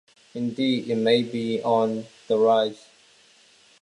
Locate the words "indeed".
0.33-0.89